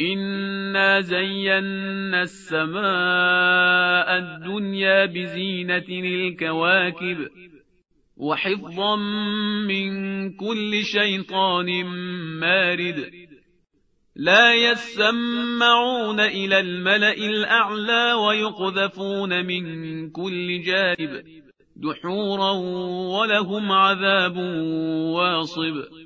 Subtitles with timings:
[0.00, 2.78] إنا زينا السماء
[4.18, 7.28] الدنيا بزينة الكواكب
[8.16, 8.96] وحفظا
[9.66, 9.90] من
[10.32, 11.84] كل شيطان
[12.40, 13.10] مارد
[14.16, 21.24] لا يسمعون إلى الملأ الأعلى ويقذفون من كل جانب
[21.76, 22.50] دحورا
[23.20, 24.36] ولهم عذاب
[25.16, 26.05] واصب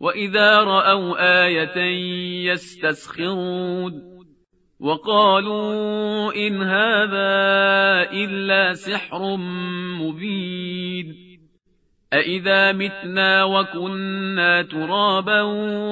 [0.00, 1.78] وإذا رأوا آية
[2.52, 4.18] يستسخرون
[4.80, 7.30] وقالوا إن هذا
[8.12, 9.36] إلا سحر
[10.00, 11.28] مبين
[12.12, 15.42] أإذا متنا وكنا ترابا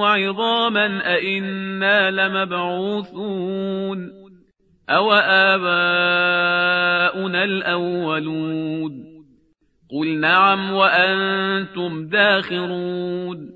[0.00, 3.46] وعظاما أإنا لمبعوثون
[4.90, 6.44] أو آباؤنا
[7.44, 9.06] الأولون
[9.90, 13.55] قل نعم وأنتم داخرون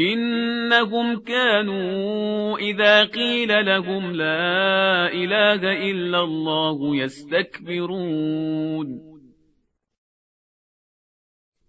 [0.00, 8.86] إنهم كانوا إذا قيل لهم لا إله إلا الله يستكبرون.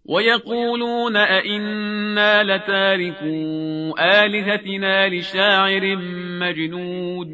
[0.06, 5.96] ويقولون أئنا لتاركوا آلهتنا لشاعر
[6.40, 7.28] مجنود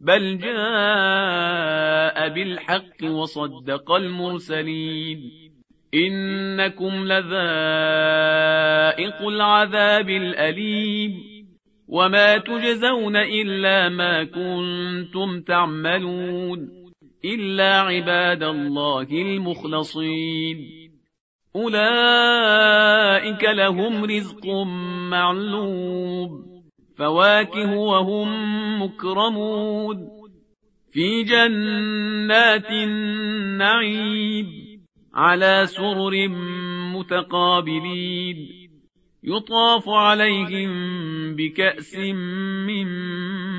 [0.00, 5.47] بل جاء بالحق وصدق المرسلين.
[5.94, 7.28] إنكم لذائق
[9.28, 11.12] العذاب الأليم
[11.88, 16.68] وما تجزون إلا ما كنتم تعملون
[17.24, 20.58] إلا عباد الله المخلصين.
[21.56, 24.46] أولئك لهم رزق
[25.10, 26.44] معلوم
[26.98, 28.28] فواكه وهم
[28.82, 30.08] مكرمون.
[30.92, 34.67] في جنات النعيم.
[35.18, 36.28] على سرر
[36.94, 38.36] متقابلين.
[39.24, 40.70] يطاف عليهم
[41.36, 41.96] بكأس
[42.66, 42.86] من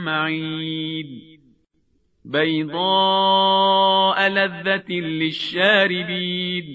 [0.06, 1.40] معين.
[2.26, 6.66] بيضاء لذة للشاربين.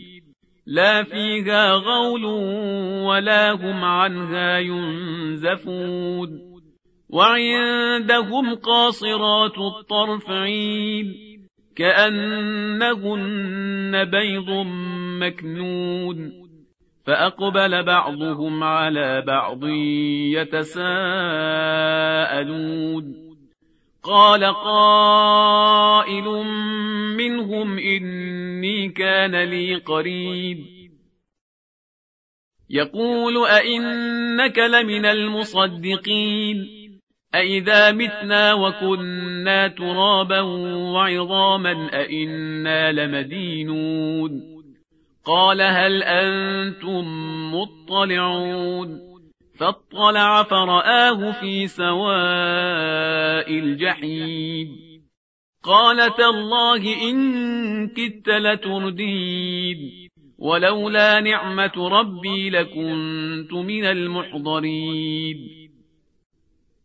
[0.66, 2.24] لا فيها غول
[3.04, 6.54] ولا هم عنها ينزفون.
[7.08, 11.23] وعندهم قاصرات الطرف عين
[11.76, 13.24] كأنهن
[14.04, 14.50] بيض
[15.20, 16.44] مكنون
[17.06, 19.64] فأقبل بعضهم على بعض
[20.34, 20.94] يتساءلون.
[24.02, 26.24] قال قائل
[27.16, 30.58] منهم إني كان لي قريب.
[32.70, 36.73] يقول أئنك لمن المصدقين.
[37.34, 40.40] أئذا متنا وكنا ترابا
[40.94, 44.54] وعظاما أئنا لمدينون
[45.24, 47.04] قال هل أنتم
[47.54, 49.00] مطلعون
[49.58, 54.68] فاطلع فرآه في سواء الجحيم
[55.62, 60.08] قال تالله إن كدت لتردين
[60.38, 65.63] ولولا نعمة ربي لكنت من المحضرين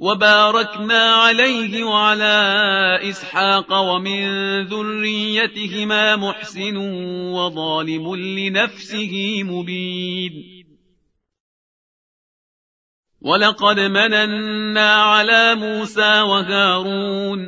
[0.00, 2.38] وباركنا عليه وعلى
[3.08, 4.22] إسحاق ومن
[4.64, 6.76] ذريتهما محسن
[7.36, 10.32] وظالم لنفسه مبين.
[13.20, 17.38] ولقد مننا على موسى وهارون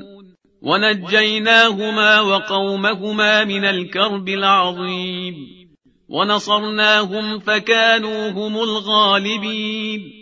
[0.63, 5.35] ونجيناهما وقومهما من الكرب العظيم.
[6.09, 10.22] ونصرناهم فكانوا هم الغالبين.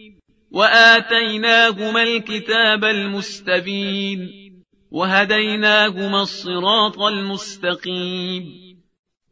[0.51, 4.31] وآتيناهما الكتاب المستبين
[4.91, 8.45] وهديناهما الصراط المستقيم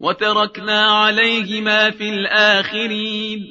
[0.00, 3.46] وتركنا عليهما في الآخرين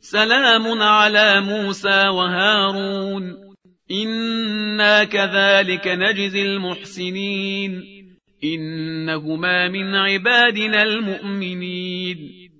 [0.00, 3.54] سلام على موسى وهارون
[3.90, 7.82] إنا كذلك نجزي المحسنين
[8.44, 12.50] إنهما من عبادنا المؤمنين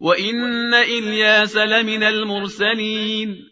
[0.00, 3.51] وإن إلياس لمن المرسلين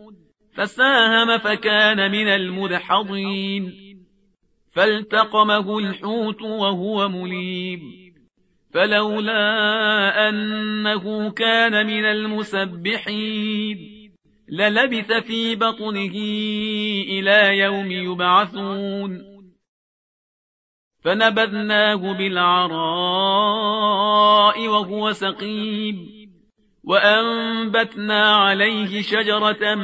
[0.53, 3.73] فساهم فكان من المدحضين.
[4.71, 7.81] فالتقمه الحوت وهو مليم.
[8.73, 13.77] فلولا أنه كان من المسبحين
[14.49, 16.15] للبث في بطنه
[17.09, 19.31] إلى يوم يبعثون.
[21.03, 22.77] فنبذناه بالعراء
[24.67, 26.20] وهو سقيم.
[26.83, 29.75] وأنبتنا عليه شجرة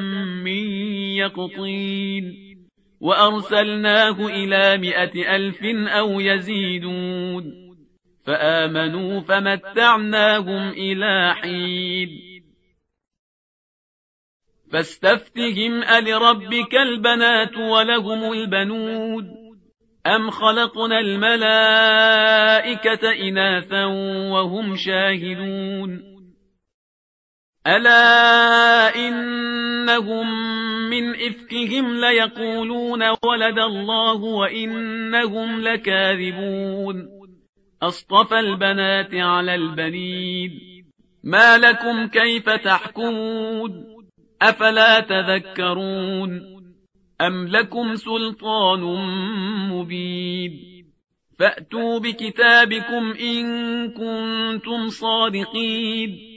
[0.44, 0.72] من
[1.18, 2.48] يقطين
[3.02, 7.68] وأرسلناه إلى مائة ألف أو يزيدون
[8.26, 12.10] فآمنوا فمتعناهم إلى حين
[14.72, 19.26] فاستفتهم ألربك البنات ولهم البنود
[20.08, 21.92] أم خلقنا الملائكة
[23.12, 23.86] إناثا
[24.32, 26.17] وهم شاهدون
[27.68, 30.28] ألا إنهم
[30.90, 37.08] من إفكهم ليقولون ولد الله وإنهم لكاذبون.
[37.82, 40.52] أصطفى البنات على البنين.
[41.24, 43.86] ما لكم كيف تحكمون؟
[44.42, 46.42] أفلا تذكرون؟
[47.22, 48.82] أم لكم سلطان
[49.70, 50.52] مبين؟
[51.40, 53.46] فأتوا بكتابكم إن
[53.92, 56.37] كنتم صادقين.